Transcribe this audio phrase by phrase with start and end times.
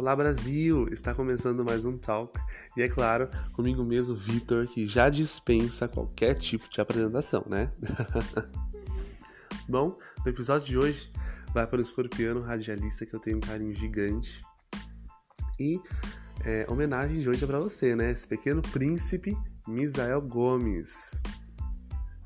[0.00, 0.88] Olá Brasil!
[0.90, 2.40] Está começando mais um Talk
[2.74, 7.66] e é claro, comigo mesmo, Vitor, que já dispensa qualquer tipo de apresentação, né?
[9.68, 11.12] Bom, no episódio de hoje
[11.52, 14.42] vai para o escorpiano radialista que eu tenho um carinho gigante
[15.60, 15.78] e
[16.46, 18.10] é, homenagem de hoje é para você, né?
[18.10, 19.36] Esse pequeno príncipe
[19.68, 21.20] Misael Gomes.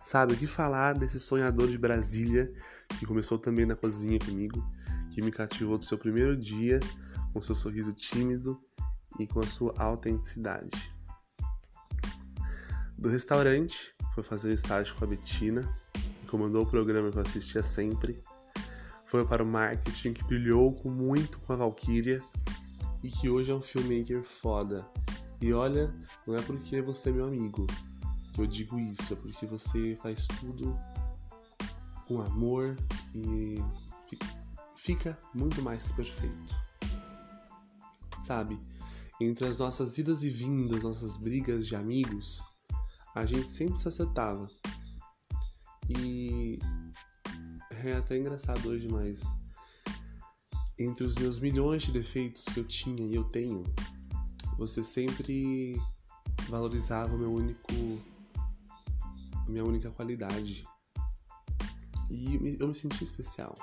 [0.00, 2.52] Sabe o que falar desse sonhador de Brasília
[3.00, 4.64] que começou também na cozinha comigo,
[5.10, 6.78] que me cativou do seu primeiro dia
[7.34, 8.62] com seu sorriso tímido
[9.18, 10.94] e com a sua autenticidade.
[12.96, 17.62] Do restaurante, foi fazer estágio com a Betina, que comandou o programa que eu assistia
[17.62, 18.22] sempre.
[19.04, 22.22] Foi para o marketing, que brilhou muito com a Valkyria
[23.02, 24.86] e que hoje é um filmmaker foda.
[25.40, 25.92] E olha,
[26.26, 27.66] não é porque você é meu amigo
[28.32, 30.78] que eu digo isso, é porque você faz tudo
[32.06, 32.76] com amor
[33.14, 33.56] e
[34.76, 36.54] fica muito mais perfeito
[38.24, 38.58] sabe?
[39.20, 42.42] Entre as nossas idas e vindas, nossas brigas de amigos,
[43.14, 44.48] a gente sempre se acertava.
[45.88, 46.58] E
[47.84, 49.22] é até engraçado hoje, mas
[50.78, 53.62] entre os meus milhões de defeitos que eu tinha e eu tenho,
[54.58, 55.80] você sempre
[56.48, 57.72] valorizava o meu único
[59.46, 60.66] minha única qualidade.
[62.10, 63.54] E eu me senti especial.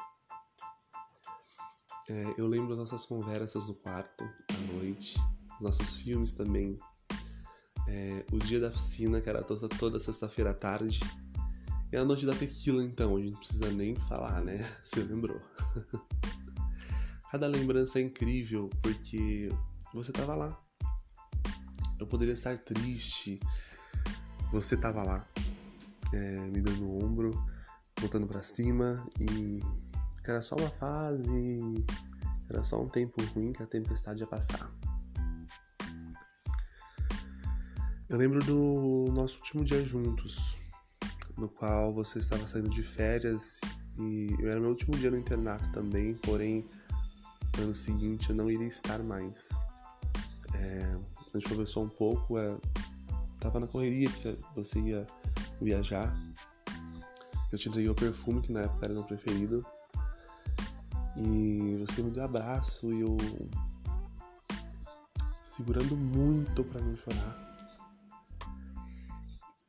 [2.11, 5.17] É, eu lembro nossas conversas no quarto, à noite,
[5.61, 6.77] nossos filmes também.
[7.87, 10.99] É, o dia da piscina, que era toda, toda sexta-feira à tarde.
[11.89, 14.57] E a noite da tequila, então, a gente não precisa nem falar, né?
[14.83, 15.39] Você lembrou.
[17.31, 19.47] Cada lembrança é incrível porque
[19.93, 20.61] você tava lá.
[21.97, 23.39] Eu poderia estar triste,
[24.51, 25.25] você tava lá,
[26.11, 27.31] é, me dando o ombro,
[27.97, 29.61] voltando para cima e
[30.23, 31.59] que era só uma fase,
[32.49, 34.71] era só um tempo ruim que a tempestade ia passar.
[38.09, 40.57] Eu lembro do nosso último dia juntos,
[41.37, 43.61] no qual você estava saindo de férias
[43.97, 46.69] e era meu último dia no internato também, porém
[47.57, 49.49] no ano seguinte eu não iria estar mais.
[50.53, 50.91] É,
[51.33, 52.57] a gente conversou um pouco, é,
[53.39, 55.07] tava na correria que você ia
[55.61, 56.13] viajar.
[57.51, 59.65] Eu te entreguei o perfume que na época era meu preferido.
[61.17, 63.17] E você me deu um abraço e eu
[65.43, 67.51] segurando muito para não chorar.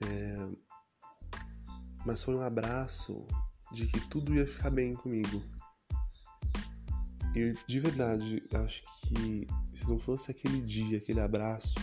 [0.06, 0.48] É...
[2.06, 3.26] Mas foi um abraço
[3.72, 5.42] de que tudo ia ficar bem comigo.
[7.34, 11.78] E de verdade, acho que se não fosse aquele dia, aquele abraço,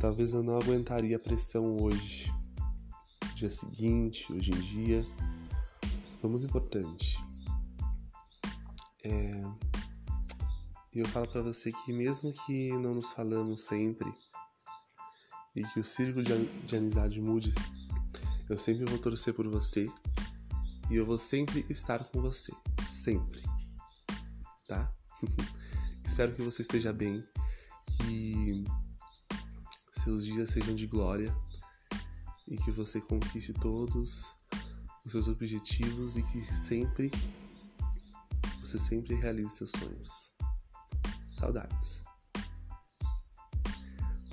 [0.00, 2.32] talvez eu não aguentaria a pressão hoje.
[3.34, 5.06] Dia seguinte, hoje em dia.
[6.20, 7.18] Foi muito importante.
[9.06, 9.42] É...
[10.92, 14.10] E eu falo para você que mesmo que não nos falamos sempre
[15.54, 17.54] e que o círculo de, de amizade mude,
[18.48, 19.88] eu sempre vou torcer por você
[20.90, 22.52] e eu vou sempre estar com você,
[22.84, 23.42] sempre,
[24.66, 24.92] tá?
[26.04, 27.24] Espero que você esteja bem,
[27.98, 28.64] que
[29.92, 31.34] seus dias sejam de glória
[32.48, 34.34] e que você conquiste todos
[35.04, 37.10] os seus objetivos e que sempre
[38.66, 40.34] você sempre realize seus sonhos.
[41.32, 42.04] Saudades.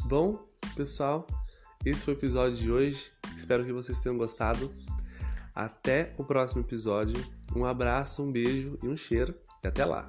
[0.05, 0.45] Bom,
[0.75, 1.27] pessoal,
[1.85, 3.11] esse foi o episódio de hoje.
[3.35, 4.71] Espero que vocês tenham gostado.
[5.53, 7.23] Até o próximo episódio.
[7.55, 9.35] Um abraço, um beijo e um cheiro.
[9.63, 10.07] E até lá!